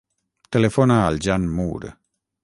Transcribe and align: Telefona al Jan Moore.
Telefona 0.55 0.95
al 1.01 1.19
Jan 1.27 1.45
Moore. 1.59 1.93